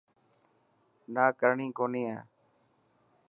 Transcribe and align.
نا 1.13 1.23
ڪرڻي 1.39 1.67
ڪونهي 1.77 2.03
هي. 2.11 2.19